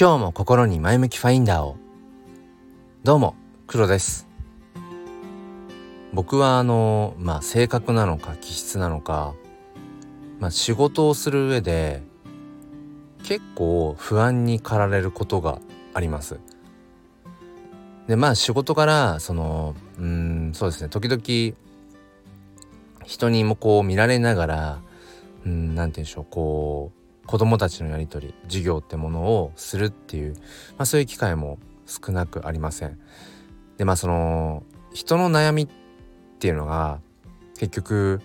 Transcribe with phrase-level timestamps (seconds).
[0.00, 1.76] 今日も心に前向きファインダーを。
[3.04, 3.34] どうも
[3.66, 4.26] 黒です。
[6.14, 9.34] 僕はあのまあ性格なのか気質なのか
[10.38, 12.02] まあ仕事をする上で
[13.24, 15.58] 結構不安に駆られることが
[15.92, 16.40] あります。
[18.08, 21.54] でまあ仕事からそのうんそうですね時々
[23.04, 24.80] 人にもこう見られながら
[25.44, 26.99] うん何て言うんでしょうこう
[27.30, 30.42] 子供たちのやり取り授業ってものをするっていう、ま
[30.78, 32.98] あ、そういう機会も少なくありません。
[33.78, 35.68] でまあその人の悩みっ
[36.40, 36.98] ていうのが
[37.56, 38.20] 結局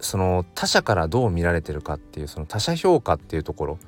[0.00, 3.78] その他者からどう見られてるかっていうその他者評価っていうところ、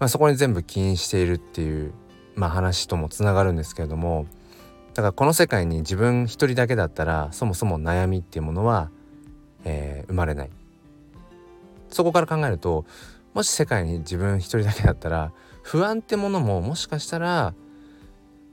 [0.00, 1.92] まあ、そこに全部起因しているっていう、
[2.34, 4.26] まあ、話ともつながるんですけれども
[4.94, 8.90] だからこの世界に自分一人だけだったらそもそも悩みっていうものは、
[9.64, 10.50] えー、生まれない
[11.88, 12.84] そこから考えると
[13.34, 15.32] もし世界に自分一人だけだったら
[15.62, 17.54] 不安ってものももしかしたら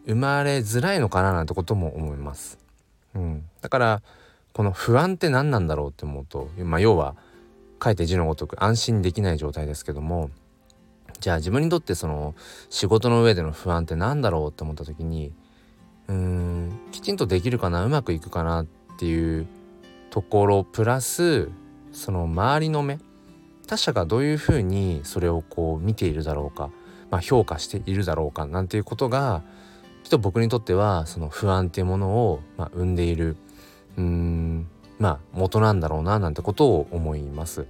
[0.05, 2.59] 生まれづらいのかななんてことも思います。
[3.15, 4.01] うん、だから
[4.53, 7.15] この不安って何なんだろうって思うと、まあ、要は
[7.83, 10.29] 書いて字のごとく安心できない状態ですけども
[11.19, 12.35] じゃあ自分にとってその
[12.69, 15.33] 仕事の上での不安って何だろうって思った時に
[16.07, 18.65] うーんきちんとできるかなうまくいくかなっ
[18.97, 19.47] ていう
[20.09, 21.49] ところプラス
[21.91, 22.99] その周りの目
[23.67, 26.71] 他者がどういうふうにそれをこう見ているだろうか、
[27.11, 29.43] まあ、評価しているだろうかなんていうことが
[30.03, 33.35] きっと僕にとってはその不安っていうものを、まあ、生んでいる
[33.97, 34.67] うーん
[34.99, 37.67] まあ元なんだろうななんてことを思います。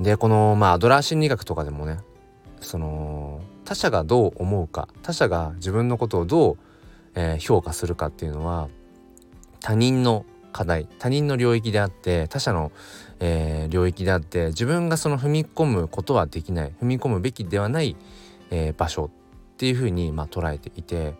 [0.00, 1.98] でこのまあアドラー心理学とかでもね
[2.60, 6.58] その他者がどう思うか他者が自分のことをどう、
[7.14, 8.68] えー、評価するかっていうのは
[9.60, 12.70] 他人の課題他人の領域であって他者の、
[13.18, 17.96] えー、領域であって自分がその踏み込むことはできない踏み込むべきではない、
[18.50, 21.14] えー、場所っていうふうに、まあ、捉えていて、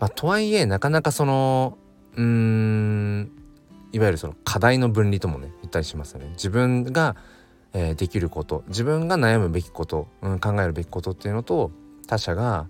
[0.00, 1.78] まあ、とはいえなかなかその
[2.16, 3.30] うーん
[3.92, 6.30] いわゆるその課題の分離ともね言ったりしますよね。
[6.30, 7.14] 自分が、
[7.72, 11.70] えー、できること自分が悩むべきこと、うん、考えるべきことっていうのと
[12.08, 12.66] 他者が、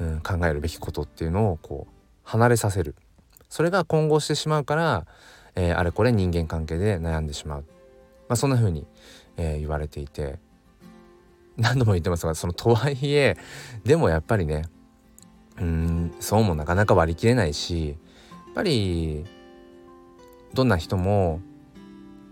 [0.00, 1.92] うん、考えるべきことっていうのをこう
[2.24, 2.94] 離れさせる
[3.52, 5.06] それが混合してしまうから、
[5.56, 7.64] えー、あれこれ人間関係で悩んでしまう、
[8.26, 8.86] まあ、そんな風に、
[9.36, 10.38] えー、言われていて。
[11.58, 13.36] 何度も言ってますがそのとはいえ
[13.84, 14.62] でもやっぱりね
[15.60, 19.26] うんそうもなかなか割り切れないしやっぱり
[20.54, 21.42] どんな人も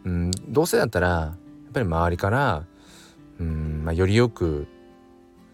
[0.04, 1.34] うんどうせだったらや
[1.68, 2.64] っぱり周りから
[3.38, 4.66] うん、まあ、よりよく、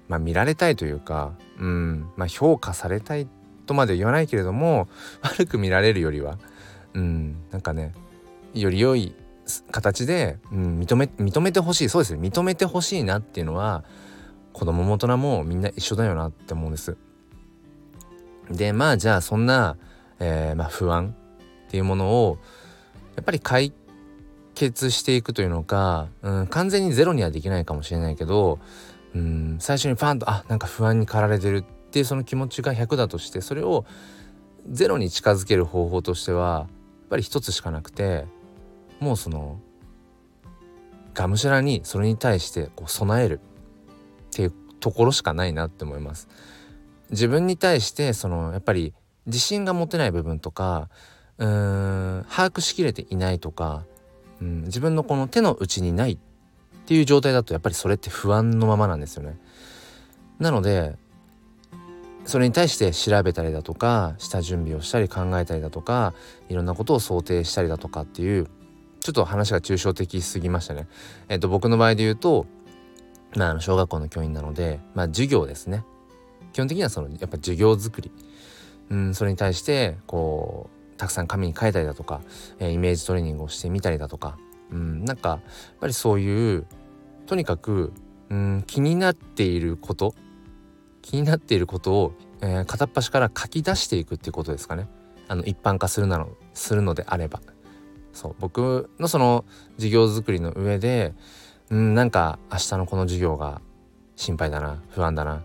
[0.07, 3.27] まあ、見られたいというか、うんまあ、評価されたい
[3.67, 4.89] とまで言わないけれども
[5.23, 6.39] 悪く見られるよりは。
[6.95, 7.37] うん。
[7.51, 7.93] なんかね
[8.55, 9.15] より良い
[9.71, 11.89] 形で、うん、認め認めてほしい。
[11.89, 12.21] そうですね。
[12.27, 13.85] 認めてほしいなっていうのは
[14.53, 16.97] 子供も大人もみんな一緒だよなって思うんです。
[18.51, 19.77] でまあじゃあそんな、
[20.21, 21.15] えー、まあ、不安
[21.67, 22.39] っていうものを
[23.17, 23.73] やっぱり解
[24.55, 28.59] 決していくというのか、うん、完全にゼロにはできないかもしれないけど、
[29.15, 31.65] うん、最初にパンとあなんか不安に駆られてる
[31.97, 33.87] っていうその気持ちが100だとしてそれを
[34.69, 38.27] ゼロに近づける方法としてはやっぱり一つしかなくて
[39.01, 39.59] もうその
[41.15, 43.41] がむしゃらにそれに対してこう備える
[44.27, 46.29] っていうところしかないなって思います。
[47.09, 48.93] 自分に対してそのやっぱり
[49.25, 50.91] 自信が持てない部分とか
[51.39, 53.87] うーん把握しきれていないとか、
[54.43, 56.19] うん、自分のこの手の内にないっ
[56.85, 59.39] ていう状態だとやっぱりそれって不安のままなんですよね。
[60.39, 60.99] なので
[62.27, 66.13] それに対して調べたりだとか下準備をしたり考えたりだとか
[66.49, 68.49] いろんなことを想定したりだとかっていう
[69.01, 70.89] ちょっと話が抽象的すぎましたね。
[71.29, 72.47] えっと僕の場合で言うと
[73.37, 75.85] まあ、あの小学校の教員なので、まあ、授業ですね。
[76.53, 78.11] 基本的にはそのやっぱ授業作り、
[78.91, 82.23] うん、それに対してこうたくさん紙に書いたりだとか、
[82.59, 84.39] えー、イメージトレーニングをしてみたりだとか、
[84.71, 85.41] うん、なんかやっ
[85.81, 86.67] ぱりそういう
[87.27, 87.93] とにかく、
[88.31, 90.15] うん、気になっていること
[91.07, 94.89] 気になっていることを、えー、片っ端から書き出していくっていうことですかね。
[95.29, 97.41] あの一般化するなのするのであれば。
[98.13, 99.45] そう僕のその
[99.77, 101.15] 授業作りの上で
[101.71, 103.61] うんなんか明日のこの授業が
[104.17, 105.45] 心配だな不安だな。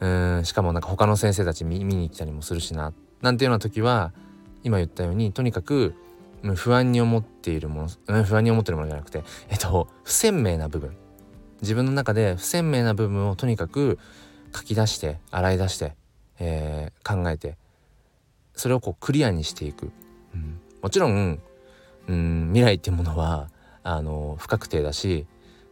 [0.00, 0.08] う
[0.40, 2.92] んしかもなんか他の先生たち見に来たりもするしな
[3.22, 4.12] なんていうような時は
[4.64, 5.94] 今言ったようにとにかく
[6.56, 10.96] 不安に思っているもの不安に思ってるものじゃなくてえっと不鮮明な部分。
[11.62, 13.98] 自分の中で不鮮明な部分をとにかく
[14.56, 15.94] 書き出して洗い出して、
[16.38, 17.56] えー、考えて
[18.54, 19.90] それをこうクリアにしていく、
[20.34, 21.40] うん、もちろん、
[22.08, 23.50] うん、未来っていうものは
[23.82, 25.26] あの不確定だし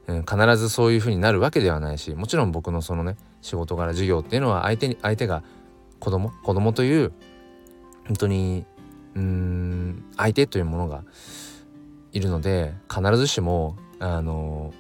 [0.07, 5.43] うん、必ずそういう風になるわけではないしもちろん僕のそのね仕事柄授業っていうのは相手に相手が
[5.99, 7.13] 子供子供という
[8.07, 8.67] 本当に
[9.15, 11.05] うん相手というものが
[12.13, 14.75] いるので必ずしもあの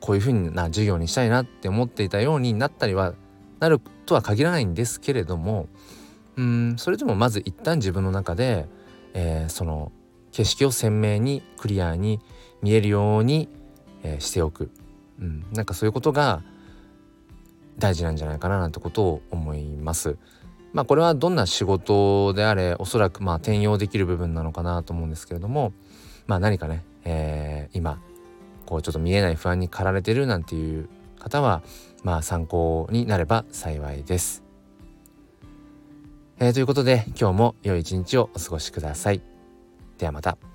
[0.00, 3.14] こういうふうな授業にしたいなって思っていたようになったりは
[3.60, 5.68] なるとは限らないんですけれども
[6.36, 8.66] うんそれでもまず一旦自分の中で、
[9.14, 9.92] えー、その
[10.32, 12.20] 景色を鮮明にクリアに
[12.62, 13.48] 見えるように、
[14.02, 14.70] えー、しておく、
[15.20, 16.42] うん、なんかそういうことが
[17.78, 20.16] 大事なんじゃないかななんてことを思います。
[20.72, 25.72] まあこれはどんな仕事であれおそらくまあ転用できる部分なのかなと思うんですけれども
[26.28, 28.00] まあ何かね、えー、今
[28.70, 30.88] こうちょっと見えない不安に駆られてるなんていう
[31.18, 31.62] 方は
[32.04, 34.44] まあ参考になれば幸いです。
[36.38, 39.20] えー、ということで今日も良い一日をお過ごしください。
[39.98, 40.49] ではまた。